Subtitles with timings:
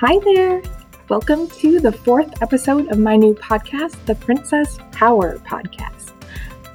[0.00, 0.62] Hi there.
[1.08, 6.12] Welcome to the fourth episode of my new podcast, the Princess Power Podcast.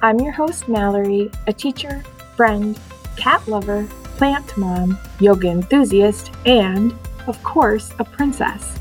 [0.02, 2.02] I'm your host, Mallory, a teacher,
[2.36, 2.78] friend,
[3.16, 3.88] cat lover,
[4.18, 6.94] plant mom, yoga enthusiast, and,
[7.26, 8.78] of course, a princess.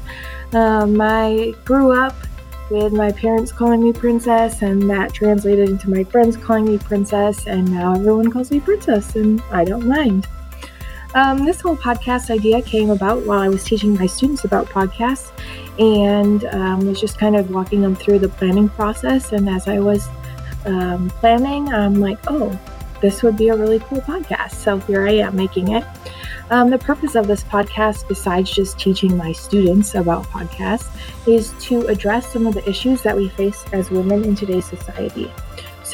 [0.52, 2.16] Um, I grew up
[2.70, 7.48] with my parents calling me princess, and that translated into my friends calling me princess,
[7.48, 10.28] and now everyone calls me princess, and I don't mind.
[11.16, 15.32] Um, this whole podcast idea came about while I was teaching my students about podcasts
[15.80, 19.32] and um, was just kind of walking them through the planning process.
[19.32, 20.08] And as I was
[20.66, 22.60] um, planning, I'm like, oh,
[23.02, 24.54] this would be a really cool podcast.
[24.54, 25.84] So here I am making it.
[26.50, 30.90] Um, the purpose of this podcast, besides just teaching my students about podcasts,
[31.28, 35.32] is to address some of the issues that we face as women in today's society.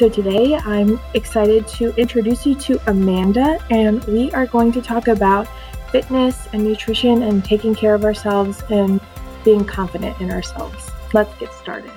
[0.00, 5.08] So today I'm excited to introduce you to Amanda, and we are going to talk
[5.08, 5.46] about
[5.92, 8.98] fitness and nutrition and taking care of ourselves and
[9.44, 10.90] being confident in ourselves.
[11.12, 11.90] Let's get started.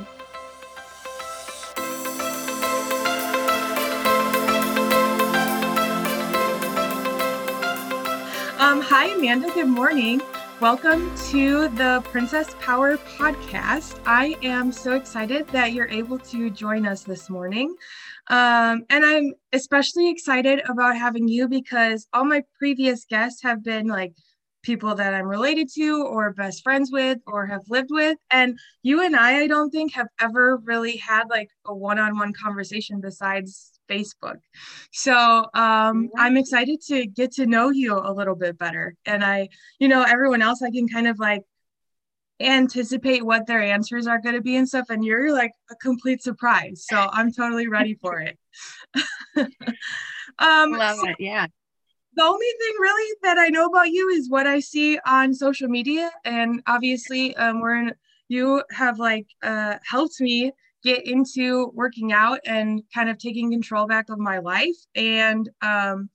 [8.60, 9.50] Um, hi, Amanda.
[9.54, 10.22] Good morning.
[10.64, 14.00] Welcome to the Princess Power podcast.
[14.06, 17.76] I am so excited that you're able to join us this morning.
[18.30, 23.88] Um, and I'm especially excited about having you because all my previous guests have been
[23.88, 24.14] like
[24.64, 28.18] people that I'm related to or best friends with or have lived with.
[28.32, 32.18] And you and I, I don't think, have ever really had like a one on
[32.18, 34.40] one conversation besides Facebook.
[34.92, 38.96] So um, I'm excited to get to know you a little bit better.
[39.06, 41.44] And I, you know, everyone else, I can kind of like
[42.40, 44.90] anticipate what their answers are going to be and stuff.
[44.90, 46.86] And you're like a complete surprise.
[46.90, 48.38] So I'm totally ready for it.
[50.40, 51.16] um, Love so it.
[51.20, 51.48] Yeah.
[52.16, 55.68] The only thing really that I know about you is what I see on social
[55.68, 56.12] media.
[56.26, 57.94] And obviously, um, we're in,
[58.28, 60.52] you have like uh, helped me
[60.84, 64.76] get into working out and kind of taking control back of my life.
[64.96, 66.10] And um,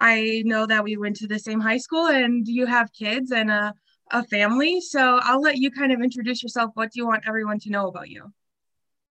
[0.00, 3.50] I know that we went to the same high school and you have kids and
[3.50, 3.74] a,
[4.10, 4.80] a family.
[4.80, 6.70] So I'll let you kind of introduce yourself.
[6.74, 8.32] What do you want everyone to know about you?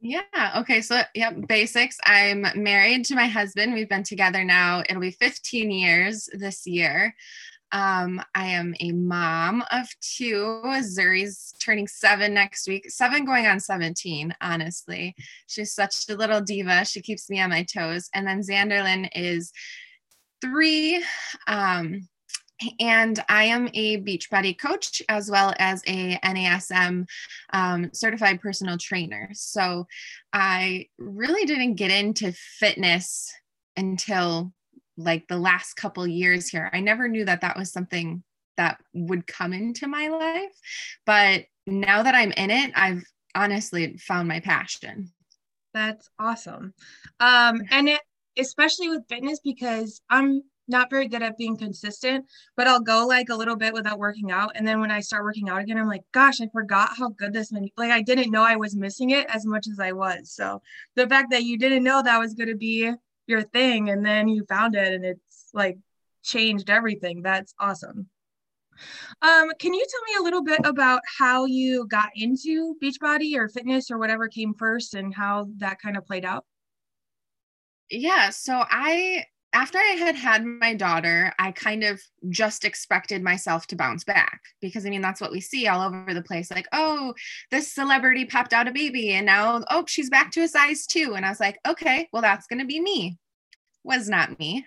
[0.05, 0.21] Yeah.
[0.57, 0.81] Okay.
[0.81, 1.97] So, yeah, Basics.
[2.03, 3.73] I'm married to my husband.
[3.73, 4.83] We've been together now.
[4.89, 7.15] It'll be 15 years this year.
[7.73, 10.61] Um, I am a mom of two.
[10.66, 15.16] Zuri's turning seven next week, seven going on 17, honestly.
[15.47, 16.85] She's such a little diva.
[16.85, 18.09] She keeps me on my toes.
[18.13, 19.51] And then Xanderlin is
[20.39, 21.03] three.
[21.47, 22.07] Um,
[22.79, 27.07] and I am a Beachbody coach as well as a NASM
[27.51, 29.29] um, certified personal trainer.
[29.33, 29.88] So
[30.31, 33.33] I really didn't get into fitness
[33.75, 34.53] until
[34.97, 36.69] like the last couple years here.
[36.73, 38.23] I never knew that that was something
[38.57, 40.53] that would come into my life.
[41.05, 43.03] But now that I'm in it, I've
[43.35, 45.11] honestly found my passion.
[45.73, 46.73] That's awesome.
[47.19, 48.01] Um, and it,
[48.37, 53.29] especially with fitness, because I'm not very good at being consistent, but I'll go like
[53.29, 54.51] a little bit without working out.
[54.55, 57.33] And then when I start working out again, I'm like, gosh, I forgot how good
[57.33, 60.31] this many, like I didn't know I was missing it as much as I was.
[60.31, 60.61] So
[60.95, 62.93] the fact that you didn't know that was going to be
[63.28, 65.78] your thing and then you found it and it's like
[66.23, 67.22] changed everything.
[67.22, 68.09] That's awesome.
[69.22, 73.47] Um, can you tell me a little bit about how you got into Beachbody or
[73.47, 76.45] fitness or whatever came first and how that kind of played out?
[77.89, 83.67] Yeah, so I after I had had my daughter, I kind of just expected myself
[83.67, 86.51] to bounce back because I mean, that's what we see all over the place.
[86.51, 87.13] Like, oh,
[87.51, 91.13] this celebrity popped out a baby and now, oh, she's back to a size two.
[91.15, 93.17] And I was like, okay, well, that's going to be me.
[93.83, 94.65] Was not me.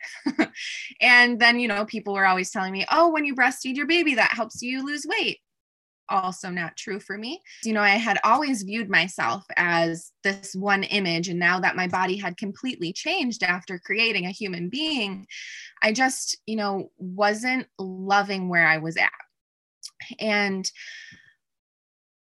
[1.00, 4.14] and then, you know, people were always telling me, oh, when you breastfeed your baby,
[4.14, 5.40] that helps you lose weight
[6.08, 7.40] also not true for me.
[7.64, 11.28] You know, I had always viewed myself as this one image.
[11.28, 15.26] And now that my body had completely changed after creating a human being,
[15.82, 19.10] I just, you know, wasn't loving where I was at.
[20.18, 20.70] And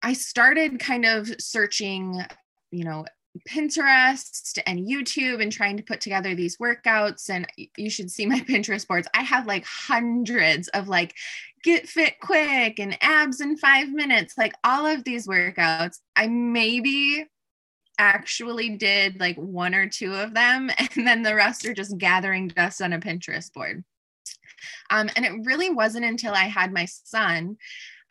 [0.02, 2.22] I started kind of searching,
[2.70, 3.04] you know,
[3.48, 7.30] Pinterest and YouTube and trying to put together these workouts.
[7.30, 9.08] And you should see my Pinterest boards.
[9.14, 11.14] I have like hundreds of like
[11.62, 15.98] get fit quick and abs in five minutes, like all of these workouts.
[16.16, 17.26] I maybe
[17.98, 22.48] actually did like one or two of them, and then the rest are just gathering
[22.48, 23.84] dust on a Pinterest board.
[24.90, 27.56] Um, and it really wasn't until I had my son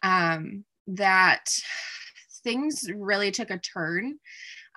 [0.04, 1.46] um, that
[2.44, 4.20] things really took a turn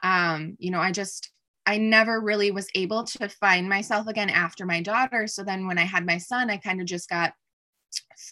[0.02, 1.30] um, you know, I just,
[1.66, 5.26] I never really was able to find myself again after my daughter.
[5.26, 7.32] So then when I had my son, I kind of just got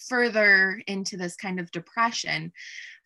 [0.08, 2.52] further into this kind of depression.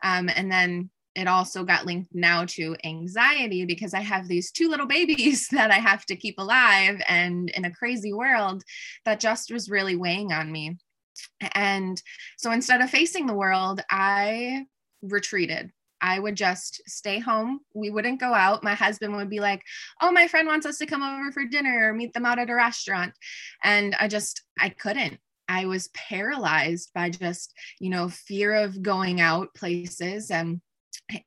[0.02, 4.68] Um, and then it also got linked now to anxiety because I have these two
[4.68, 8.62] little babies that I have to keep alive and in a crazy world
[9.04, 10.78] that just was really weighing on me.
[11.54, 12.00] And
[12.38, 14.66] so instead of facing the world, I
[15.02, 15.70] retreated.
[16.00, 17.60] I would just stay home.
[17.74, 18.64] We wouldn't go out.
[18.64, 19.62] My husband would be like,
[20.00, 22.50] Oh, my friend wants us to come over for dinner or meet them out at
[22.50, 23.12] a restaurant.
[23.62, 25.20] And I just, I couldn't.
[25.52, 30.30] I was paralyzed by just, you know, fear of going out places.
[30.30, 30.62] And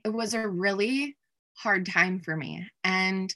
[0.03, 1.15] it was a really
[1.53, 2.67] hard time for me.
[2.83, 3.33] And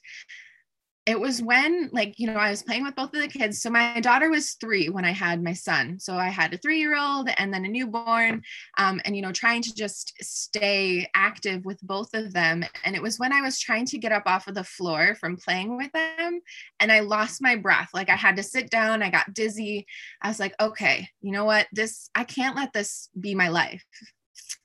[1.10, 3.64] it was when like you know i was playing with both of the kids.
[3.64, 6.00] So my daughter was three when i had my son.
[6.00, 8.44] So i had a three year old and then a newborn
[8.78, 12.64] um, and you know trying to just stay active with both of them.
[12.86, 15.36] And it was when i was trying to get up off of the floor from
[15.36, 16.42] playing with them
[16.80, 17.90] and i lost my breath.
[17.92, 19.88] Like i had to sit down i got dizzy.
[20.22, 21.66] I was like okay you know what?
[21.74, 23.84] This i can't let this be my life.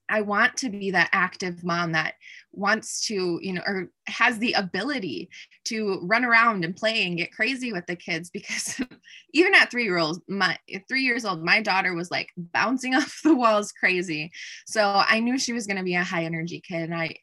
[0.08, 2.14] I want to be that active mom that
[2.56, 5.28] wants to, you know, or has the ability
[5.64, 8.80] to run around and play and get crazy with the kids because
[9.34, 10.56] even at three year olds, my
[10.88, 14.30] three years old, my daughter was like bouncing off the walls crazy.
[14.66, 16.82] So I knew she was going to be a high energy kid.
[16.82, 17.16] And I,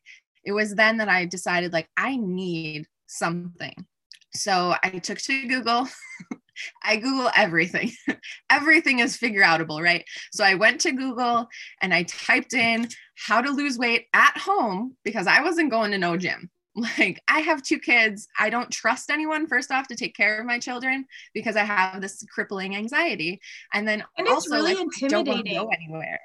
[0.44, 3.86] it was then that I decided like, I need something.
[4.34, 5.88] So I took to Google
[6.84, 7.92] I Google everything.
[8.50, 10.06] everything is figure outable, right?
[10.32, 11.48] So I went to Google
[11.82, 15.98] and I typed in how to lose weight at home because I wasn't going to
[15.98, 16.50] no gym.
[16.98, 18.30] Like I have two kids.
[18.40, 22.00] I don't trust anyone first off to take care of my children because I have
[22.00, 23.42] this crippling anxiety.
[23.74, 25.54] And then and it's also, really like, intimidating.
[25.56, 26.22] Don't go anywhere.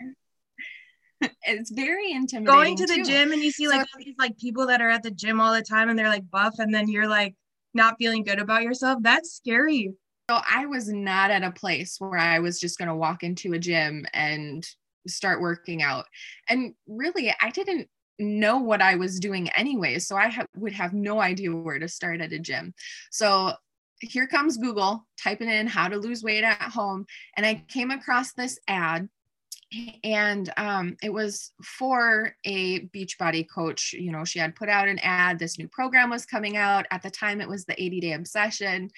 [1.43, 2.61] it's very intimidating.
[2.61, 3.05] Going to the too.
[3.05, 5.41] gym and you see like so, all these like people that are at the gym
[5.41, 7.35] all the time and they're like buff and then you're like
[7.75, 9.03] not feeling good about yourself.
[9.03, 9.95] That's scary.
[10.29, 13.53] So I was not at a place where I was just going to walk into
[13.53, 14.67] a gym and
[15.07, 16.07] start working out.
[16.49, 17.89] And really, I didn't
[18.19, 20.01] know what I was doing anyway.
[20.01, 22.75] So I ha- would have no idea where to start at a gym.
[23.13, 23.53] So
[24.01, 27.07] here comes Google, typing in how to lose weight at home.
[27.37, 29.09] And I came across this ad
[30.05, 34.99] and um, it was for a Beachbody coach you know she had put out an
[35.01, 36.87] ad this new program was coming out.
[36.91, 38.91] At the time it was the 80 day obsession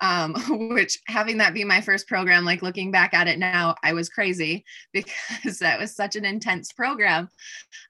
[0.00, 0.34] um,
[0.70, 4.08] which having that be my first program like looking back at it now i was
[4.08, 7.28] crazy because that was such an intense program.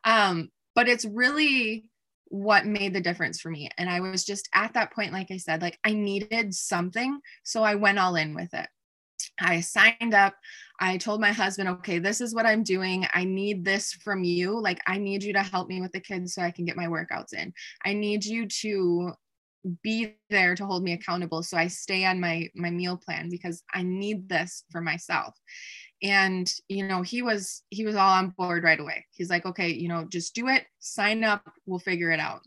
[0.04, 1.84] Um, but it's really
[2.28, 3.70] what made the difference for me.
[3.78, 7.62] And i was just at that point like i said like i needed something so
[7.62, 8.66] i went all in with it.
[9.40, 10.34] I signed up.
[10.80, 13.06] I told my husband, okay, this is what I'm doing.
[13.14, 14.60] I need this from you.
[14.60, 16.86] Like, I need you to help me with the kids so I can get my
[16.86, 17.52] workouts in.
[17.84, 19.12] I need you to
[19.82, 23.62] be there to hold me accountable so I stay on my my meal plan because
[23.72, 25.34] I need this for myself.
[26.02, 29.06] And you know, he was he was all on board right away.
[29.12, 30.66] He's like, "Okay, you know, just do it.
[30.80, 31.50] Sign up.
[31.66, 32.42] We'll figure it out."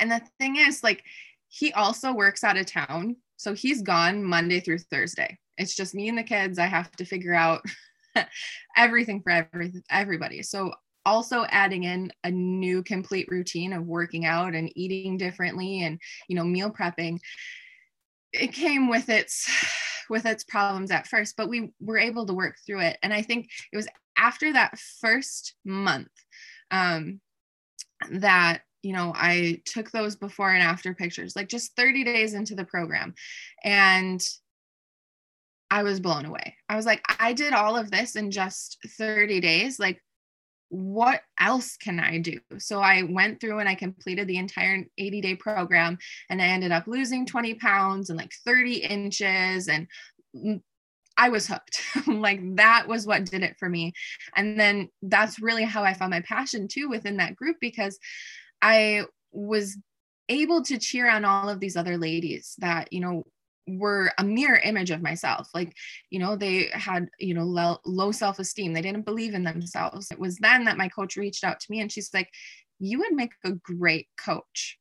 [0.00, 1.04] And the thing is like
[1.48, 3.16] he also works out of town.
[3.36, 6.58] So he's gone Monday through Thursday it's just me and the kids.
[6.58, 7.62] I have to figure out
[8.76, 10.42] everything for every, everybody.
[10.42, 10.72] So
[11.04, 16.36] also adding in a new complete routine of working out and eating differently and you
[16.36, 17.18] know meal prepping
[18.32, 19.50] it came with its
[20.10, 23.22] with its problems at first but we were able to work through it and i
[23.22, 26.08] think it was after that first month
[26.70, 27.20] um
[28.10, 32.54] that you know i took those before and after pictures like just 30 days into
[32.54, 33.14] the program
[33.64, 34.22] and
[35.72, 36.54] I was blown away.
[36.68, 39.78] I was like, I did all of this in just 30 days.
[39.80, 40.02] Like,
[40.68, 42.40] what else can I do?
[42.58, 45.96] So I went through and I completed the entire 80 day program
[46.28, 49.68] and I ended up losing 20 pounds and like 30 inches.
[49.68, 49.88] And
[51.16, 51.80] I was hooked.
[52.06, 53.94] like, that was what did it for me.
[54.36, 57.98] And then that's really how I found my passion too within that group because
[58.60, 59.78] I was
[60.28, 63.24] able to cheer on all of these other ladies that, you know,
[63.66, 65.72] were a mirror image of myself like
[66.10, 70.18] you know they had you know low, low self-esteem they didn't believe in themselves it
[70.18, 72.28] was then that my coach reached out to me and she's like
[72.80, 74.78] you would make a great coach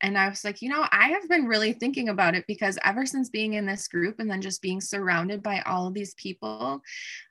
[0.00, 3.04] and i was like you know i have been really thinking about it because ever
[3.04, 6.80] since being in this group and then just being surrounded by all of these people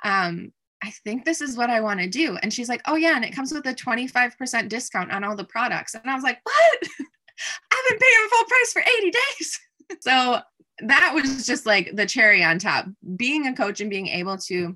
[0.03, 0.51] um
[0.85, 2.37] I think this is what I want to do.
[2.41, 3.15] And she's like, Oh, yeah.
[3.15, 5.93] And it comes with a 25% discount on all the products.
[5.95, 6.79] And I was like, What?
[7.71, 9.59] I've been paying full price for 80 days.
[10.01, 10.39] so
[10.87, 12.85] that was just like the cherry on top.
[13.15, 14.75] Being a coach and being able to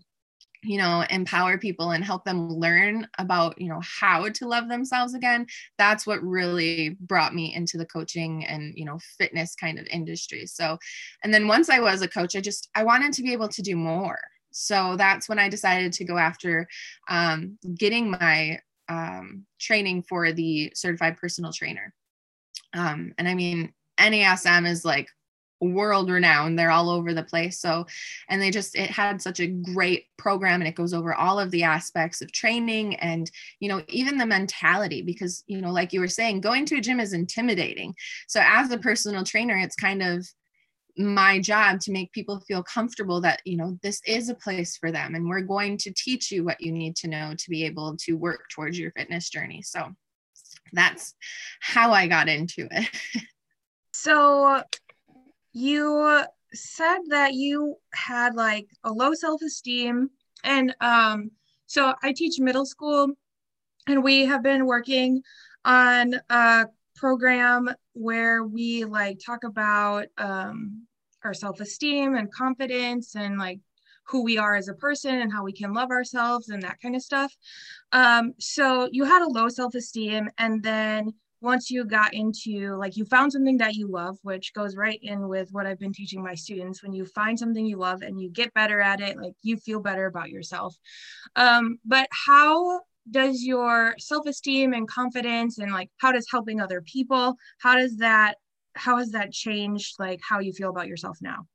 [0.64, 5.14] you know empower people and help them learn about you know how to love themselves
[5.14, 5.46] again
[5.78, 10.48] that's what really brought me into the coaching and you know fitness kind of industry
[10.48, 10.76] so
[11.24, 13.62] and then once i was a coach i just i wanted to be able to
[13.62, 14.18] do more
[14.58, 16.68] So that's when I decided to go after
[17.10, 18.60] um, getting my
[18.90, 21.94] um, training for the certified personal trainer.
[22.74, 25.10] Um, and I mean, NASM is like
[25.60, 27.86] world renowned they're all over the place so
[28.30, 31.50] and they just it had such a great program and it goes over all of
[31.52, 36.00] the aspects of training and you know even the mentality because you know like you
[36.00, 37.96] were saying going to a gym is intimidating.
[38.28, 40.28] So as a personal trainer it's kind of
[41.00, 44.92] my job to make people feel comfortable that you know this is a place for
[44.92, 47.96] them and we're going to teach you what you need to know to be able
[47.98, 49.62] to work towards your fitness journey.
[49.62, 49.92] So
[50.74, 51.16] that's
[51.62, 52.90] how i got into it.
[53.94, 54.62] So
[55.58, 56.24] you
[56.54, 60.10] said that you had like a low self-esteem
[60.44, 61.32] and um
[61.66, 63.10] so I teach middle school
[63.88, 65.22] and we have been working
[65.66, 70.88] on a program where we like talk about um
[71.24, 73.60] our self-esteem and confidence and like
[74.04, 76.96] who we are as a person and how we can love ourselves and that kind
[76.96, 77.36] of stuff.
[77.92, 83.06] Um, so you had a low self-esteem and then once you got into like you
[83.06, 86.34] found something that you love which goes right in with what i've been teaching my
[86.34, 89.58] students when you find something you love and you get better at it like you
[89.58, 90.76] feel better about yourself
[91.36, 97.36] um, but how does your self-esteem and confidence and like how does helping other people
[97.60, 98.36] how does that
[98.76, 101.46] how has that changed like how you feel about yourself now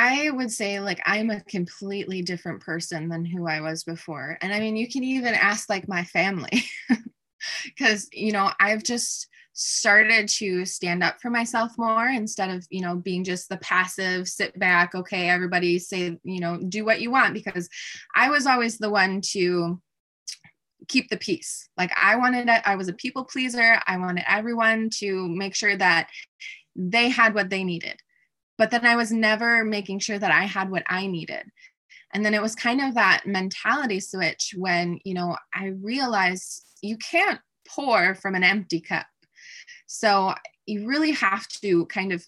[0.00, 4.38] I would say like I'm a completely different person than who I was before.
[4.40, 6.62] And I mean, you can even ask like my family.
[7.64, 12.80] because you know i've just started to stand up for myself more instead of you
[12.80, 17.10] know being just the passive sit back okay everybody say you know do what you
[17.10, 17.68] want because
[18.14, 19.80] i was always the one to
[20.88, 21.68] keep the peace.
[21.76, 23.80] Like i wanted i was a people pleaser.
[23.86, 26.08] I wanted everyone to make sure that
[26.74, 28.00] they had what they needed.
[28.56, 31.44] But then i was never making sure that i had what i needed.
[32.12, 36.96] And then it was kind of that mentality switch when you know i realized you
[36.98, 39.06] can't pour from an empty cup.
[39.86, 40.34] So
[40.66, 42.24] you really have to kind of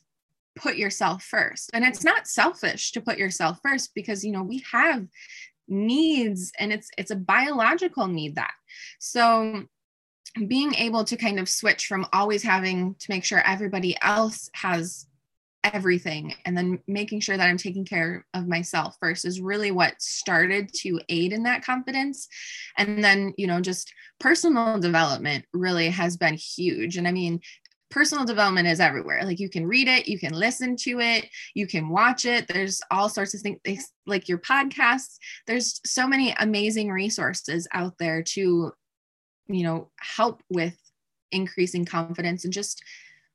[0.56, 1.70] put yourself first.
[1.72, 5.06] And it's not selfish to put yourself first because you know we have
[5.68, 8.52] needs and it's it's a biological need that.
[8.98, 9.64] So
[10.46, 15.06] being able to kind of switch from always having to make sure everybody else has
[15.64, 20.00] everything and then making sure that I'm taking care of myself first is really what
[20.00, 22.28] started to aid in that confidence.
[22.78, 26.96] And then, you know, just personal development really has been huge.
[26.96, 27.40] And I mean,
[27.90, 29.24] personal development is everywhere.
[29.24, 32.46] Like you can read it, you can listen to it, you can watch it.
[32.48, 35.16] There's all sorts of things like your podcasts.
[35.46, 38.72] There's so many amazing resources out there to,
[39.48, 40.78] you know, help with
[41.32, 42.82] increasing confidence and just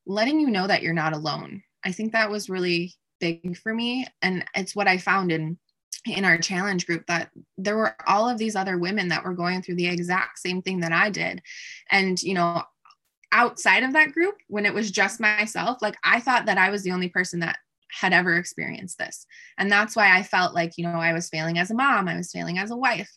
[0.07, 4.07] letting you know that you're not alone I think that was really big for me.
[4.21, 5.57] And it's what I found in
[6.05, 9.61] in our challenge group that there were all of these other women that were going
[9.61, 11.41] through the exact same thing that I did.
[11.89, 12.61] And, you know,
[13.31, 16.83] outside of that group, when it was just myself, like I thought that I was
[16.83, 17.57] the only person that
[17.89, 19.25] had ever experienced this.
[19.57, 22.17] And that's why I felt like, you know, I was failing as a mom, I
[22.17, 23.11] was failing as a wife.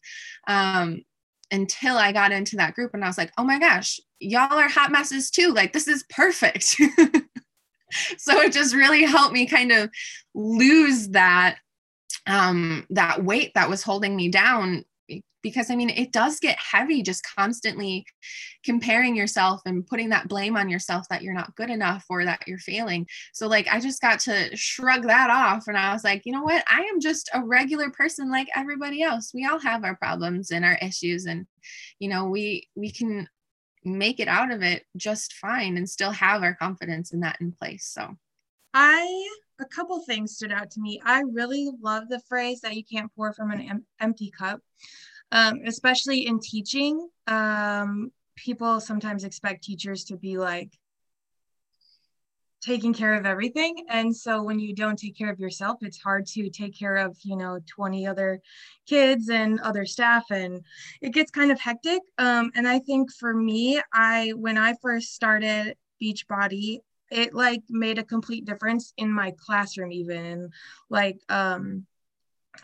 [0.46, 1.02] Um,
[1.50, 4.68] until I got into that group and I was like, oh my gosh, y'all are
[4.68, 5.52] hot messes too.
[5.52, 6.76] Like, this is perfect.
[8.18, 9.90] so it just really helped me kind of
[10.34, 11.58] lose that
[12.26, 14.84] um that weight that was holding me down
[15.42, 18.04] because I mean, it does get heavy just constantly
[18.64, 22.42] comparing yourself and putting that blame on yourself that you're not good enough or that
[22.46, 23.06] you're failing.
[23.32, 25.68] So, like, I just got to shrug that off.
[25.68, 26.64] And I was like, you know what?
[26.70, 29.32] I am just a regular person like everybody else.
[29.32, 31.26] We all have our problems and our issues.
[31.26, 31.46] And,
[31.98, 33.28] you know, we, we can
[33.96, 37.52] make it out of it just fine and still have our confidence in that in
[37.52, 37.86] place.
[37.86, 38.16] So
[38.74, 39.28] I
[39.60, 41.00] a couple things stood out to me.
[41.04, 44.60] I really love the phrase that you can't pour from an em- empty cup,
[45.32, 47.08] um, especially in teaching.
[47.26, 50.70] Um, people sometimes expect teachers to be like
[52.60, 53.84] taking care of everything.
[53.88, 57.16] And so when you don't take care of yourself it's hard to take care of
[57.22, 58.40] you know 20 other
[58.86, 60.64] kids and other staff and
[61.00, 62.02] it gets kind of hectic.
[62.18, 66.78] Um, and i think for me i when i first started beachbody
[67.10, 70.50] it like made a complete difference in my classroom even
[70.90, 71.86] like um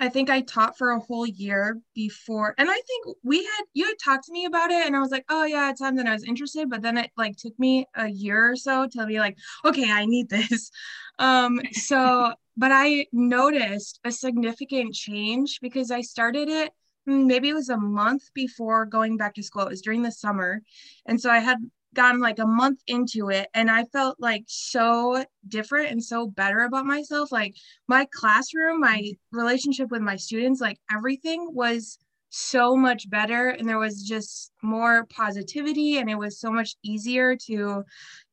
[0.01, 3.87] I think I taught for a whole year before, and I think we had you
[3.87, 6.13] had talked to me about it, and I was like, oh yeah, it's something I
[6.13, 9.37] was interested, but then it like took me a year or so to be like,
[9.65, 10.71] okay, I need this.
[11.21, 16.73] Um, so, but I noticed a significant change because I started it
[17.09, 19.63] mm, maybe it was a month before going back to school.
[19.63, 20.63] It was during the summer,
[21.07, 21.59] and so I had
[21.95, 26.63] gotten like a month into it and I felt like so different and so better
[26.63, 27.33] about myself.
[27.33, 27.55] Like
[27.89, 31.99] my classroom, my relationship with my students, like everything was
[32.31, 37.37] so much better and there was just more positivity and it was so much easier
[37.37, 37.85] to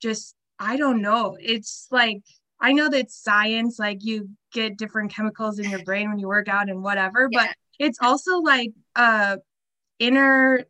[0.01, 1.37] just I don't know.
[1.39, 2.21] It's like
[2.59, 6.47] I know that science like you get different chemicals in your brain when you work
[6.47, 7.45] out and whatever, yeah.
[7.45, 9.37] but it's also like a
[9.99, 10.65] inner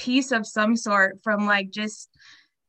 [0.00, 2.08] peace of some sort from like just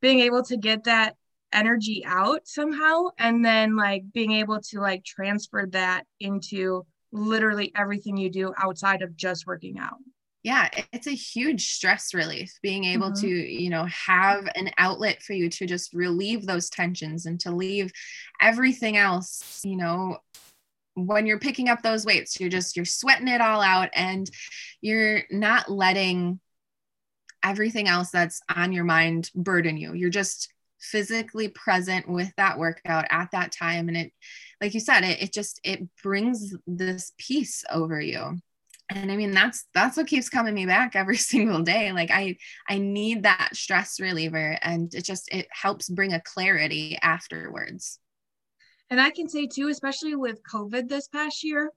[0.01, 1.15] being able to get that
[1.53, 8.17] energy out somehow and then like being able to like transfer that into literally everything
[8.17, 9.97] you do outside of just working out
[10.43, 13.21] yeah it's a huge stress relief being able mm-hmm.
[13.21, 17.51] to you know have an outlet for you to just relieve those tensions and to
[17.51, 17.91] leave
[18.41, 20.17] everything else you know
[20.95, 24.29] when you're picking up those weights you're just you're sweating it all out and
[24.81, 26.39] you're not letting
[27.43, 29.93] everything else that's on your mind burden you.
[29.93, 33.87] You're just physically present with that workout at that time.
[33.87, 34.11] And it
[34.59, 38.37] like you said it, it just it brings this peace over you.
[38.89, 41.91] And i mean that's that's what keeps coming me back every single day.
[41.91, 42.35] Like i
[42.67, 47.99] i need that stress reliever and it just it helps bring a clarity afterwards.
[48.89, 51.71] And i can say too especially with covid this past year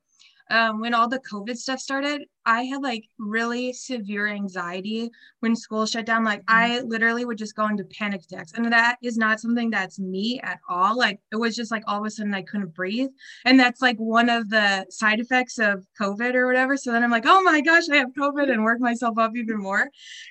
[0.51, 5.11] um, when all the COVID stuff started, I had like really severe anxiety
[5.41, 6.25] when school shut down.
[6.25, 6.55] Like mm-hmm.
[6.55, 8.53] I literally would just go into panic attacks.
[8.53, 10.97] And that is not something that's me at all.
[10.97, 13.09] Like it was just like all of a sudden I couldn't breathe.
[13.47, 16.77] And that's like one of the side effects of COVID or whatever.
[16.77, 19.59] So then I'm like, oh my gosh, I have COVID and work myself up even
[19.59, 19.89] more.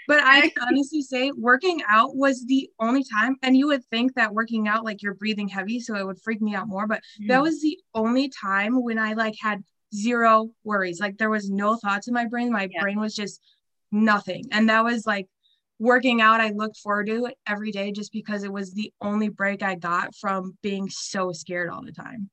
[0.07, 3.37] But I honestly say working out was the only time.
[3.41, 6.41] And you would think that working out, like you're breathing heavy, so it would freak
[6.41, 6.85] me out more.
[6.85, 7.29] But mm.
[7.29, 9.63] that was the only time when I like had
[9.93, 10.99] zero worries.
[10.99, 12.51] Like there was no thoughts in my brain.
[12.51, 12.81] My yeah.
[12.81, 13.41] brain was just
[13.91, 14.45] nothing.
[14.51, 15.27] And that was like
[15.79, 16.41] working out.
[16.41, 19.75] I looked forward to it every day just because it was the only break I
[19.75, 22.29] got from being so scared all the time.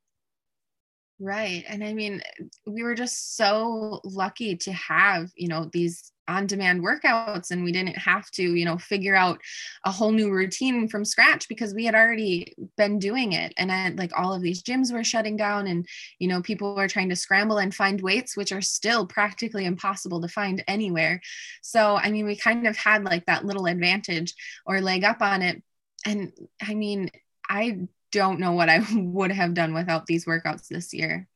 [1.19, 1.65] Right.
[1.69, 2.23] And I mean,
[2.67, 7.73] we were just so lucky to have, you know, these on demand workouts and we
[7.73, 9.41] didn't have to you know figure out
[9.85, 13.53] a whole new routine from scratch because we had already been doing it.
[13.57, 15.87] And I, like all of these gyms were shutting down and
[16.19, 20.21] you know people were trying to scramble and find weights which are still practically impossible
[20.21, 21.21] to find anywhere.
[21.63, 25.43] So i mean we kind of had like that little advantage or leg up on
[25.43, 25.63] it.
[26.07, 27.11] And i mean
[27.49, 27.81] i
[28.13, 31.29] don't know what i would have done without these workouts this year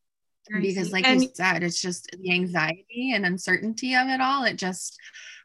[0.61, 4.45] because like and, you said it's just the anxiety and uncertainty of it all.
[4.45, 4.99] It just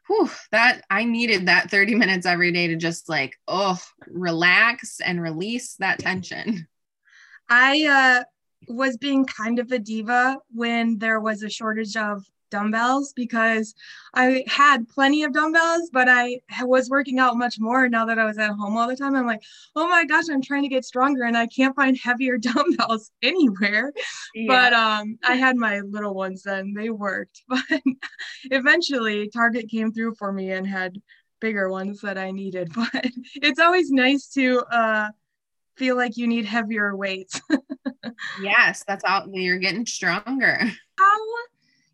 [0.08, 5.22] whew, that i needed that 30 minutes every day to just like oh relax and
[5.22, 6.68] release that tension.
[7.50, 8.24] I uh
[8.68, 13.76] was being kind of a diva when there was a shortage of dumbbells because
[14.14, 18.26] I had plenty of dumbbells, but I was working out much more now that I
[18.26, 19.16] was at home all the time.
[19.16, 19.44] I'm like,
[19.76, 23.94] oh my gosh, I'm trying to get stronger and I can't find heavier dumbbells anywhere.
[24.34, 24.48] Yeah.
[24.48, 27.42] But um, I had my little ones then, they worked.
[27.70, 27.82] But
[28.46, 31.02] eventually, Target came through for me and had
[31.40, 32.72] bigger ones that I needed.
[32.76, 35.10] But it's always nice to uh,
[35.78, 37.42] feel like you need heavier weights.
[38.42, 39.28] yes, that's all.
[39.32, 40.60] You're getting stronger.
[40.98, 41.18] How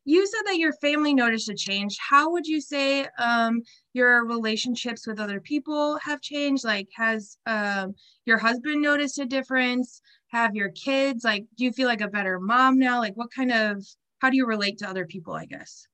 [0.05, 1.97] you said that your family noticed a change.
[1.99, 3.61] How would you say um,
[3.93, 6.63] your relationships with other people have changed?
[6.63, 10.01] Like, has um, your husband noticed a difference?
[10.27, 12.99] Have your kids, like, do you feel like a better mom now?
[12.99, 13.83] Like, what kind of,
[14.19, 15.87] how do you relate to other people, I guess?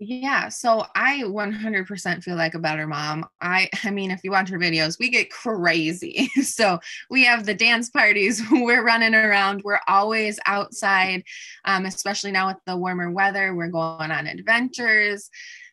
[0.00, 3.26] Yeah, so I 100% feel like a better mom.
[3.40, 6.28] I I mean, if you watch our videos, we get crazy.
[6.42, 6.78] so
[7.10, 11.24] we have the dance parties, we're running around, we're always outside,
[11.64, 15.30] um, especially now with the warmer weather, we're going on adventures.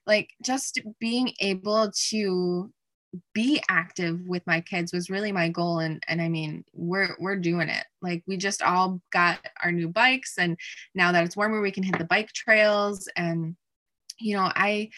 [0.07, 2.71] Like just being able to
[3.33, 7.37] be active with my kids was really my goal and and I mean we're we're
[7.37, 10.57] doing it like we just all got our new bikes and
[10.93, 13.55] now that it's warmer we can hit the bike trails and
[14.19, 14.89] you know, I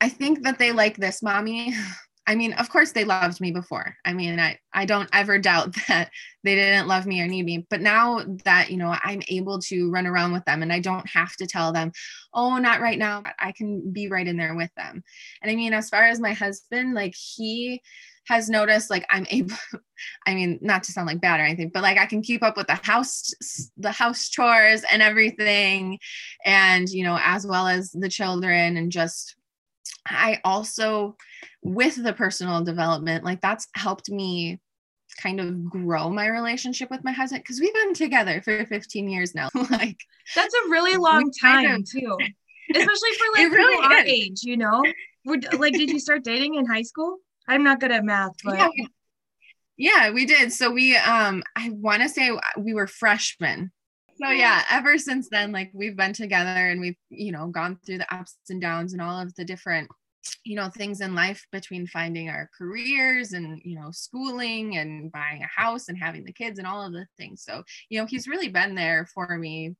[0.00, 1.74] I think that they like this mommy.
[2.26, 3.96] I mean, of course they loved me before.
[4.04, 6.10] I mean, I I don't ever doubt that
[6.44, 7.66] they didn't love me or need me.
[7.68, 11.08] But now that, you know, I'm able to run around with them and I don't
[11.08, 11.90] have to tell them,
[12.32, 15.02] "Oh, not right now." I can be right in there with them.
[15.42, 17.82] And I mean, as far as my husband, like he
[18.30, 19.56] has noticed like I'm able
[20.26, 22.56] I mean not to sound like bad or anything but like I can keep up
[22.56, 23.32] with the house
[23.76, 25.98] the house chores and everything.
[26.46, 29.34] And you know as well as the children and just
[30.06, 31.16] I also
[31.62, 34.60] with the personal development like that's helped me
[35.20, 39.34] kind of grow my relationship with my husband because we've been together for 15 years
[39.34, 39.48] now.
[39.70, 39.98] Like
[40.36, 42.16] that's a really long time kind of, too.
[42.70, 44.82] Especially for like really our age you know?
[45.26, 48.56] Would, like did you start dating in high school I'm not good at math, but
[48.56, 48.88] yeah, we,
[49.76, 50.52] yeah, we did.
[50.52, 53.72] So we um I want to say we were freshmen.
[54.22, 57.98] So yeah, ever since then like we've been together and we've, you know, gone through
[57.98, 59.88] the ups and downs and all of the different
[60.44, 65.42] you know things in life between finding our careers and you know schooling and buying
[65.42, 68.28] a house and having the kids and all of the things so you know he's
[68.28, 69.74] really been there for me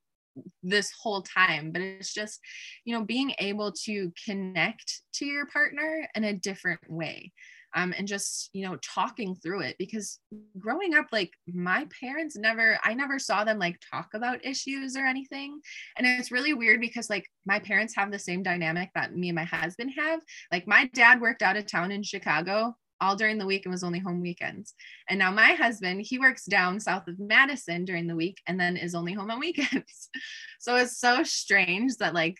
[0.62, 2.40] this whole time but it's just
[2.84, 7.32] you know being able to connect to your partner in a different way
[7.74, 10.18] um, and just you know talking through it because
[10.58, 15.04] growing up like my parents never i never saw them like talk about issues or
[15.06, 15.60] anything
[15.96, 19.36] and it's really weird because like my parents have the same dynamic that me and
[19.36, 20.20] my husband have.
[20.52, 23.84] Like my dad worked out of town in chicago all during the week and was
[23.84, 24.74] only home weekends.
[25.08, 28.76] And now my husband, he works down south of Madison during the week and then
[28.76, 30.10] is only home on weekends.
[30.58, 32.36] so it's so strange that like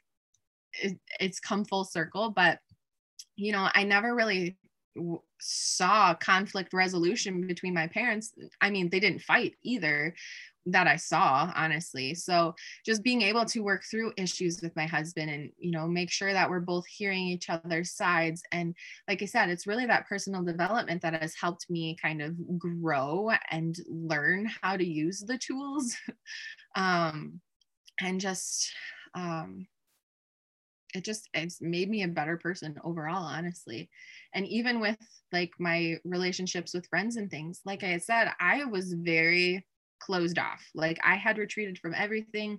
[0.75, 2.59] it, it's come full circle, but
[3.37, 4.59] you know, I never really
[5.40, 8.33] saw conflict resolution between my parents.
[8.61, 10.14] I mean, they didn't fight either
[10.66, 12.14] that I saw, honestly.
[12.14, 16.11] So just being able to work through issues with my husband and, you know, make
[16.11, 18.42] sure that we're both hearing each other's sides.
[18.53, 18.74] And
[19.09, 23.31] like I said, it's really that personal development that has helped me kind of grow
[23.50, 25.96] and learn how to use the tools.
[26.76, 27.40] um,
[28.00, 28.70] and just,
[29.14, 29.66] um,
[30.94, 33.88] it just it's made me a better person overall honestly.
[34.35, 34.98] And even with
[35.33, 39.64] like my relationships with friends and things like i said i was very
[40.00, 40.64] closed off.
[40.74, 42.59] Like i had retreated from everything.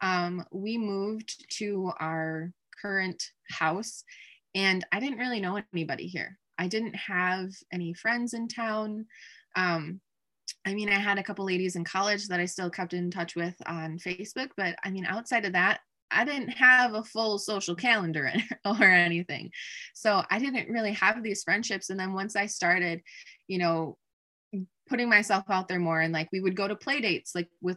[0.00, 4.04] Um, we moved to our current house
[4.54, 6.38] and i didn't really know anybody here.
[6.58, 9.06] I didn't have any friends in town.
[9.54, 10.00] Um,
[10.66, 13.36] I mean, I had a couple ladies in college that I still kept in touch
[13.36, 17.74] with on Facebook, but I mean, outside of that, I didn't have a full social
[17.74, 18.32] calendar
[18.64, 19.50] or anything.
[19.94, 21.90] So I didn't really have these friendships.
[21.90, 23.02] And then once I started,
[23.46, 23.96] you know,
[24.88, 27.76] putting myself out there more and like we would go to play dates like with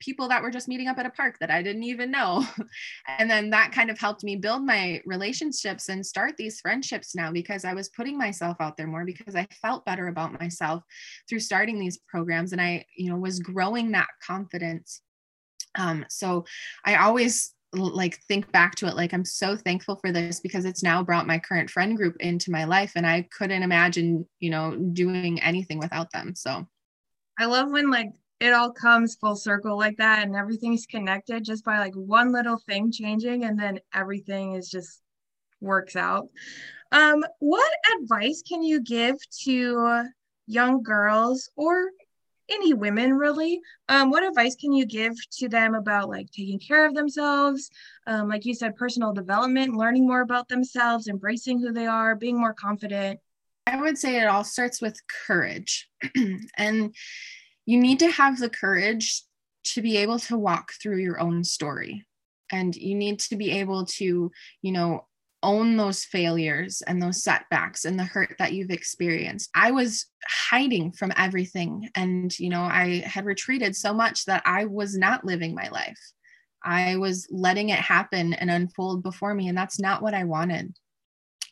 [0.00, 2.44] people that were just meeting up at a park that I didn't even know.
[3.18, 7.32] and then that kind of helped me build my relationships and start these friendships now
[7.32, 10.82] because I was putting myself out there more because I felt better about myself
[11.28, 15.00] through starting these programs and I, you know, was growing that confidence.
[15.76, 16.44] Um, so
[16.84, 20.82] I always like think back to it like i'm so thankful for this because it's
[20.82, 24.76] now brought my current friend group into my life and i couldn't imagine you know
[24.92, 26.66] doing anything without them so.
[27.38, 28.10] I love when like
[28.40, 32.58] it all comes full circle like that and everything's connected just by like one little
[32.68, 35.00] thing changing and then everything is just
[35.60, 36.28] works out.
[36.92, 40.04] Um what advice can you give to
[40.46, 41.90] young girls or
[42.48, 43.60] any women really.
[43.88, 47.70] Um, what advice can you give to them about like taking care of themselves?
[48.06, 52.38] Um, like you said personal development learning more about themselves embracing who they are being
[52.38, 53.20] more confident.
[53.66, 55.88] I would say it all starts with courage.
[56.56, 56.94] And
[57.66, 59.22] you need to have the courage
[59.64, 62.04] to be able to walk through your own story.
[62.52, 64.30] And you need to be able to
[64.62, 65.06] you know
[65.44, 69.50] own those failures and those setbacks and the hurt that you've experienced.
[69.54, 71.88] I was hiding from everything.
[71.94, 76.00] And, you know, I had retreated so much that I was not living my life.
[76.64, 79.48] I was letting it happen and unfold before me.
[79.48, 80.74] And that's not what I wanted.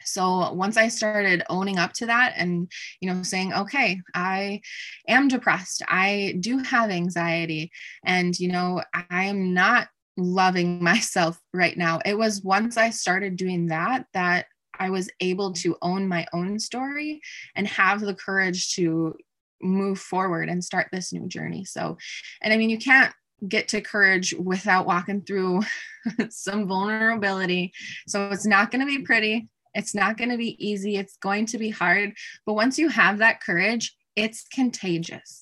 [0.04, 4.60] So once I started owning up to that and, you know, saying, okay, I
[5.08, 7.70] am depressed, I do have anxiety,
[8.04, 12.00] and, you know, I am not loving myself right now.
[12.04, 14.46] It was once I started doing that that
[14.78, 17.20] I was able to own my own story
[17.54, 19.16] and have the courage to
[19.60, 21.64] move forward and start this new journey.
[21.64, 21.98] So,
[22.40, 23.12] and I mean, you can't
[23.46, 25.62] get to courage without walking through
[26.30, 27.72] some vulnerability.
[28.08, 29.48] So, it's not going to be pretty.
[29.74, 30.96] It's not going to be easy.
[30.96, 32.14] It's going to be hard.
[32.44, 35.41] But once you have that courage, it's contagious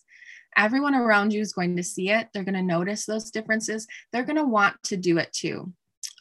[0.60, 2.28] everyone around you is going to see it.
[2.32, 3.86] They're going to notice those differences.
[4.12, 5.72] They're going to want to do it too.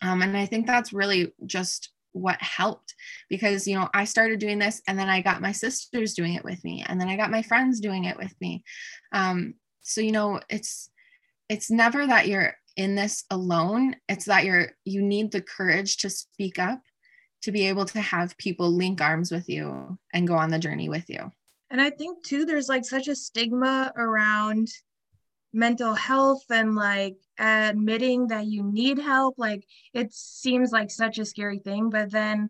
[0.01, 2.95] Um, and I think that's really just what helped
[3.29, 6.43] because, you know, I started doing this and then I got my sisters doing it
[6.45, 8.63] with me and then I got my friends doing it with me.
[9.11, 10.89] Um, so, you know, it's,
[11.49, 13.97] it's never that you're in this alone.
[14.07, 16.81] It's that you're, you need the courage to speak up
[17.41, 20.87] to be able to have people link arms with you and go on the journey
[20.87, 21.31] with you.
[21.71, 24.69] And I think too, there's like such a stigma around
[25.53, 29.35] mental health and like admitting that you need help.
[29.37, 31.89] Like it seems like such a scary thing.
[31.89, 32.49] But then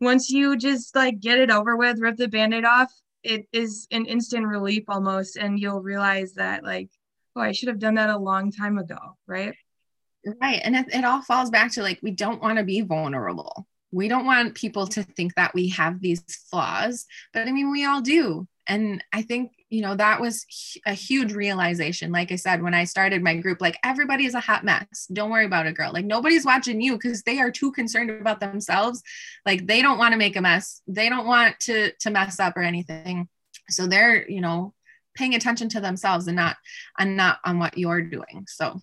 [0.00, 3.86] once you just like get it over with, rip the band aid off, it is
[3.90, 5.36] an instant relief almost.
[5.36, 6.90] And you'll realize that, like,
[7.34, 8.98] oh, I should have done that a long time ago.
[9.26, 9.54] Right.
[10.40, 10.60] Right.
[10.64, 14.08] And it, it all falls back to like, we don't want to be vulnerable we
[14.08, 18.00] don't want people to think that we have these flaws, but I mean, we all
[18.00, 18.46] do.
[18.66, 20.44] And I think, you know, that was
[20.86, 22.12] a huge realization.
[22.12, 25.06] Like I said, when I started my group, like everybody is a hot mess.
[25.12, 25.92] Don't worry about it, girl.
[25.92, 29.02] Like nobody's watching you because they are too concerned about themselves.
[29.44, 30.82] Like they don't want to make a mess.
[30.86, 33.28] They don't want to to mess up or anything.
[33.68, 34.74] So they're, you know,
[35.16, 36.56] paying attention to themselves and not
[36.98, 38.46] and not on what you're doing.
[38.48, 38.80] So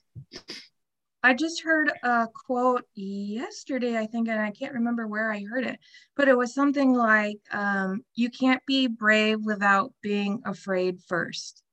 [1.26, 5.66] I just heard a quote yesterday, I think, and I can't remember where I heard
[5.66, 5.80] it,
[6.18, 11.64] but it was something like, um, you can't be brave without being afraid first.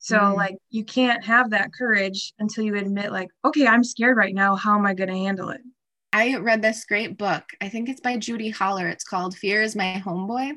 [0.00, 0.34] So, mm.
[0.34, 4.56] like, you can't have that courage until you admit, like, okay, I'm scared right now.
[4.56, 5.60] How am I going to handle it?
[6.12, 7.44] I read this great book.
[7.60, 8.88] I think it's by Judi Holler.
[8.88, 10.54] It's called Fear is My Homeboy.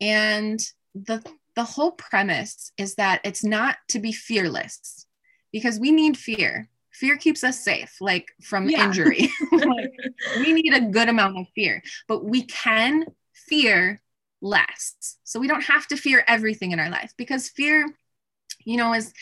[0.00, 0.60] And
[0.94, 1.24] the
[1.56, 5.06] the whole premise is that it's not to be fearless
[5.50, 6.68] because we need fear
[6.98, 8.84] fear keeps us safe like from yeah.
[8.84, 9.30] injury.
[9.52, 9.92] Like,
[10.38, 14.00] we need a good amount of fear but we can fear
[14.40, 15.16] less.
[15.24, 17.86] So we don't have to fear everything in our life because fear
[18.64, 19.12] you know is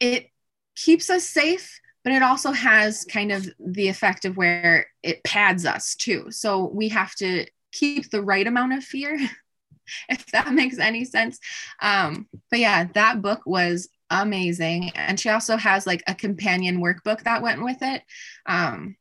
[0.00, 0.28] it
[0.74, 5.64] keeps us safe but it also has kind of the effect of where it pads
[5.64, 6.30] us too.
[6.30, 9.16] So we have to keep the right amount of fear
[10.08, 11.38] if that makes any sense.
[11.80, 13.88] Um but yeah that book was
[14.20, 14.90] amazing.
[14.94, 18.02] And she also has like a companion workbook that went with it.
[18.46, 18.96] Um,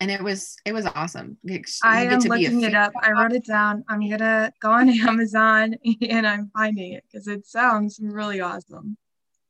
[0.00, 1.38] and it was it was awesome.
[1.42, 2.92] You I am looking it up.
[3.00, 3.84] I wrote it down.
[3.88, 5.76] I'm gonna go on Amazon
[6.08, 8.96] and I'm finding it because it sounds really awesome.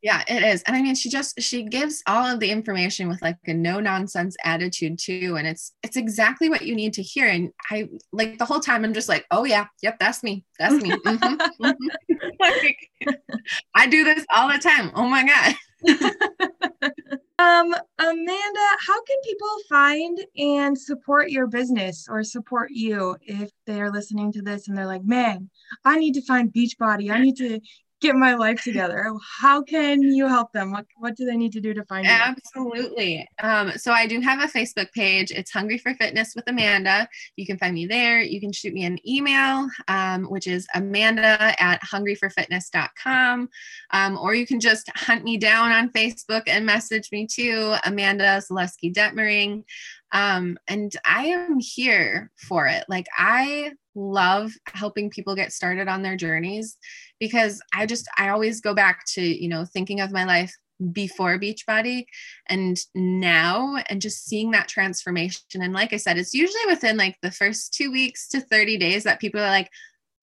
[0.04, 0.62] Yeah, it is.
[0.64, 3.80] And I mean, she just she gives all of the information with like a no
[3.80, 5.36] nonsense attitude too.
[5.38, 7.26] And it's it's exactly what you need to hear.
[7.26, 10.44] And I like the whole time I'm just like, oh yeah, yep, that's me.
[10.58, 10.90] That's me.
[10.90, 12.26] Mm-hmm, mm-hmm.
[12.38, 12.76] like,
[13.74, 14.92] I do this all the time.
[14.94, 15.54] Oh my God.
[17.38, 23.90] um, Amanda, how can people find and support your business or support you if they're
[23.90, 25.48] listening to this and they're like, man,
[25.82, 27.10] I need to find Beachbody.
[27.10, 27.60] I need to
[28.04, 29.10] get my life together?
[29.40, 30.70] How can you help them?
[30.72, 32.12] What, what do they need to do to find you?
[32.12, 33.26] Absolutely.
[33.42, 35.30] Um, so i do have a facebook page.
[35.30, 37.08] It's hungry for fitness with amanda.
[37.36, 38.20] You can find me there.
[38.20, 43.48] You can shoot me an email um, which is amanda at hungryforfitness.com
[43.90, 48.40] um, or you can just hunt me down on facebook and message me too amanda
[48.40, 49.64] zaleski detmering.
[50.12, 52.84] Um, and i am here for it.
[52.88, 56.76] Like i love helping people get started on their journeys
[57.20, 60.54] because I just I always go back to, you know, thinking of my life
[60.92, 62.04] before Beachbody
[62.48, 67.16] and now and just seeing that transformation and like I said it's usually within like
[67.22, 69.70] the first 2 weeks to 30 days that people are like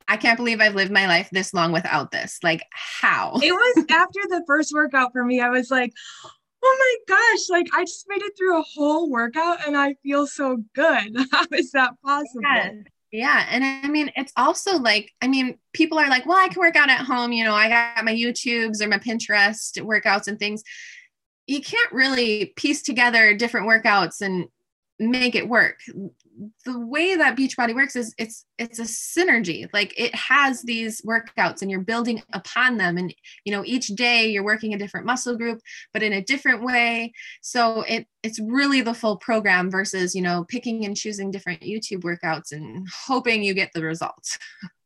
[0.09, 2.37] I can't believe I've lived my life this long without this.
[2.43, 3.39] Like, how?
[3.41, 5.39] It was after the first workout for me.
[5.39, 5.93] I was like,
[6.63, 10.27] oh my gosh, like I just made it through a whole workout and I feel
[10.27, 11.15] so good.
[11.31, 12.41] How is that possible?
[12.43, 12.73] Yes.
[13.11, 13.45] Yeah.
[13.49, 16.77] And I mean, it's also like, I mean, people are like, well, I can work
[16.77, 17.33] out at home.
[17.33, 20.63] You know, I got my YouTubes or my Pinterest workouts and things.
[21.45, 24.47] You can't really piece together different workouts and
[24.99, 25.79] make it work
[26.65, 29.67] the way that beachbody works is it's it's a synergy.
[29.73, 32.97] Like it has these workouts and you're building upon them.
[32.97, 33.13] And
[33.45, 35.59] you know each day you're working a different muscle group
[35.93, 37.13] but in a different way.
[37.41, 42.01] So it it's really the full program versus you know picking and choosing different youtube
[42.01, 44.37] workouts and hoping you get the results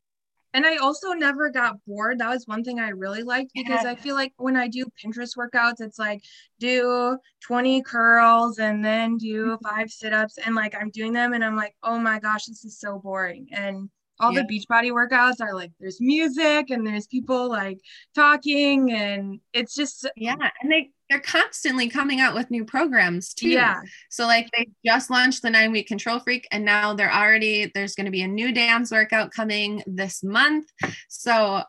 [0.56, 2.20] And I also never got bored.
[2.20, 3.92] That was one thing I really liked because yeah.
[3.92, 6.24] I feel like when I do Pinterest workouts, it's like
[6.62, 9.68] do 20 curls and then do mm-hmm.
[9.68, 10.38] five sit ups.
[10.38, 13.50] And like I'm doing them and I'm like, oh my gosh, this is so boring.
[13.52, 14.42] And all yeah.
[14.42, 17.80] the Beachbody workouts are like there's music and there's people like
[18.14, 23.50] talking and it's just yeah and they they're constantly coming out with new programs too.
[23.50, 23.80] Yeah.
[24.10, 27.96] So like they just launched the nine week control freak and now they're already there's
[27.96, 30.68] going to be a new dance workout coming this month.
[31.10, 31.62] So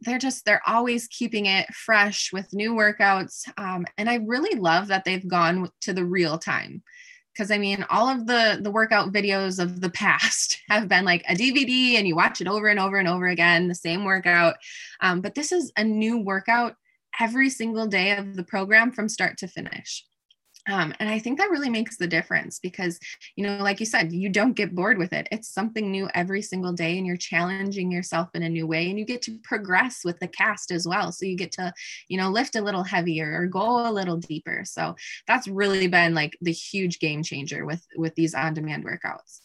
[0.00, 3.48] they're just they're always keeping it fresh with new workouts.
[3.56, 6.82] Um, and I really love that they've gone to the real time
[7.34, 11.24] because I mean, all of the the workout videos of the past have been like
[11.28, 14.56] a DVD, and you watch it over and over and over again, the same workout.
[15.00, 16.76] Um, but this is a new workout
[17.20, 20.04] every single day of the program from start to finish.
[20.66, 22.98] Um, and I think that really makes the difference because,
[23.36, 25.28] you know, like you said, you don't get bored with it.
[25.30, 28.98] It's something new every single day, and you're challenging yourself in a new way, and
[28.98, 31.12] you get to progress with the cast as well.
[31.12, 31.72] So you get to,
[32.08, 34.62] you know, lift a little heavier or go a little deeper.
[34.64, 34.96] So
[35.26, 39.40] that's really been like the huge game changer with with these on-demand workouts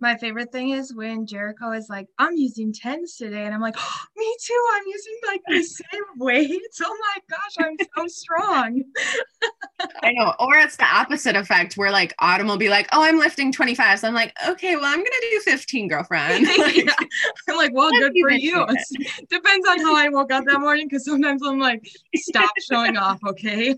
[0.00, 3.44] my favorite thing is when Jericho is like, I'm using tens today.
[3.44, 4.66] And I'm like, oh, me too.
[4.72, 6.80] I'm using like the same weights.
[6.84, 8.82] Oh my gosh, I'm so strong.
[10.02, 10.34] I know.
[10.38, 14.00] Or it's the opposite effect where like Autumn will be like, oh, I'm lifting 25.
[14.00, 16.46] So I'm like, okay, well, I'm going to do 15, girlfriend.
[16.58, 16.94] Like, yeah.
[17.48, 18.66] I'm like, well, good for you.
[19.28, 23.20] Depends on how I woke up that morning because sometimes I'm like, stop showing off,
[23.24, 23.74] okay?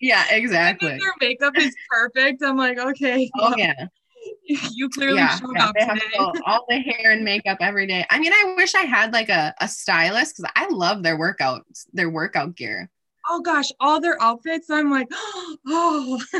[0.00, 0.98] yeah, exactly.
[0.98, 3.86] their makeup is perfect, I'm like, okay, Oh, well, yeah.
[4.72, 5.36] you clearly Yeah.
[5.38, 6.00] showed yeah, up today.
[6.18, 8.04] all, all the hair and makeup every day.
[8.10, 11.86] I mean, I wish I had like a, a stylist because I love their workouts,
[11.92, 12.90] their workout gear.
[13.28, 15.08] Oh gosh, all their outfits, I'm like,
[15.68, 16.20] oh,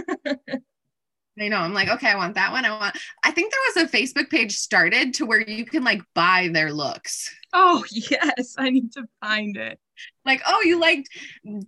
[1.40, 1.58] I know.
[1.58, 2.64] I'm like, okay, I want that one.
[2.64, 2.98] I want.
[3.24, 6.72] I think there was a Facebook page started to where you can like buy their
[6.72, 7.34] looks.
[7.52, 9.78] oh yes, I need to find it.
[10.24, 11.08] Like, oh, you liked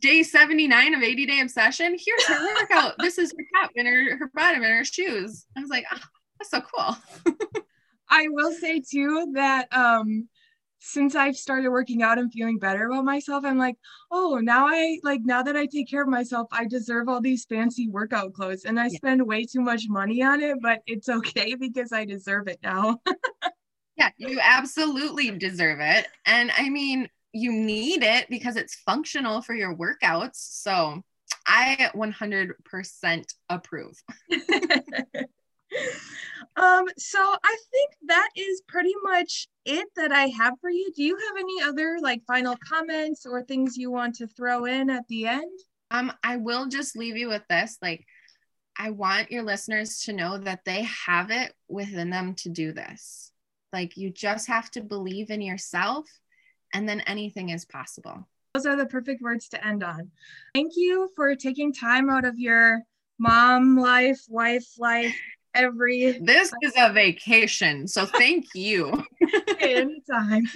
[0.01, 1.97] day 79 of 80 Day Obsession?
[1.99, 2.95] Here's her workout.
[2.99, 5.47] this is her top and her, her bottom and her shoes.
[5.57, 5.99] I was like, oh,
[6.39, 7.35] that's so cool.
[8.11, 10.29] I will say too that um
[10.85, 13.77] since I've started working out and feeling better about myself, I'm like,
[14.11, 17.45] oh, now I like now that I take care of myself, I deserve all these
[17.45, 18.65] fancy workout clothes.
[18.65, 18.97] And I Yeah.
[18.97, 23.01] spend way too much money on it, but it's okay because I deserve it now.
[23.97, 26.09] Yeah, you absolutely deserve it.
[26.25, 30.37] And I mean, you need it because it's functional for your workouts.
[30.37, 31.03] So
[31.47, 34.03] I 100% approve.
[36.57, 40.93] um, so I think that is pretty much it that I have for you.
[40.95, 44.91] Do you have any other like final comments or things you want to throw in
[44.91, 45.59] at the end?
[45.91, 47.77] Um, I will just leave you with this.
[47.83, 48.07] Like,
[48.79, 53.31] I want your listeners to know that they have it within them to do this.
[53.73, 56.07] Like, you just have to believe in yourself,
[56.73, 58.27] and then anything is possible.
[58.55, 60.11] Those are the perfect words to end on.
[60.55, 62.83] Thank you for taking time out of your
[63.19, 65.15] mom life, wife life,
[65.55, 67.89] every This is a vacation.
[67.89, 69.05] So, thank you.
[69.61, 70.45] anytime.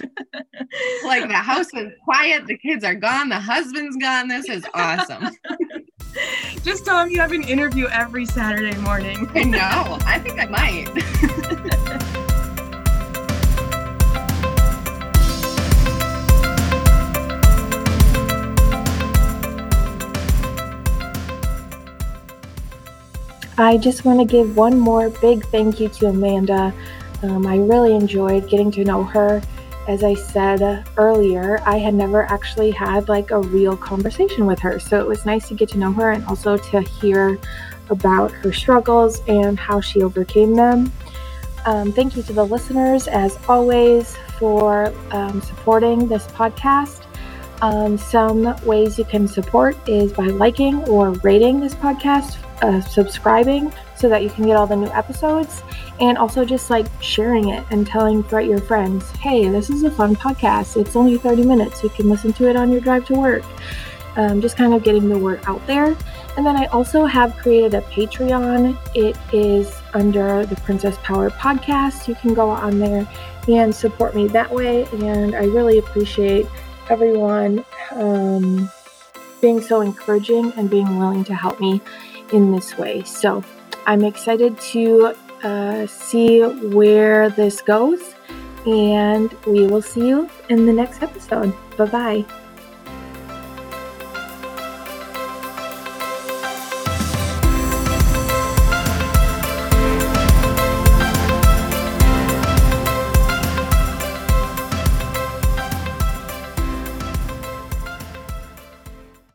[1.05, 4.27] like, the house is quiet, the kids are gone, the husband's gone.
[4.27, 5.29] This is awesome.
[6.63, 9.29] Just tell them you have an interview every Saturday morning.
[9.33, 9.97] I know.
[10.05, 11.83] I think I might.
[23.59, 26.71] I just want to give one more big thank you to Amanda.
[27.23, 29.41] Um, I really enjoyed getting to know her.
[29.87, 34.79] As I said earlier, I had never actually had like a real conversation with her.
[34.79, 37.39] So it was nice to get to know her and also to hear
[37.89, 40.91] about her struggles and how she overcame them.
[41.65, 47.05] Um, thank you to the listeners, as always, for um, supporting this podcast.
[47.61, 53.73] Um, some ways you can support is by liking or rating this podcast, uh, subscribing
[53.95, 55.63] so that you can get all the new episodes,
[55.99, 60.15] and also just like sharing it and telling your friends, hey, this is a fun
[60.15, 60.79] podcast.
[60.79, 61.81] It's only 30 minutes.
[61.81, 63.43] You can listen to it on your drive to work.
[64.15, 65.95] Um, just kind of getting the word out there.
[66.37, 68.77] And then I also have created a Patreon.
[68.95, 72.07] It is under the Princess Power podcast.
[72.07, 73.07] You can go on there
[73.47, 74.85] and support me that way.
[74.85, 76.47] And I really appreciate
[76.89, 78.69] everyone um,
[79.41, 81.81] being so encouraging and being willing to help me
[82.33, 83.03] in this way.
[83.03, 83.43] So
[83.85, 88.15] I'm excited to uh, see where this goes.
[88.65, 91.53] And we will see you in the next episode.
[91.77, 92.46] Bye bye.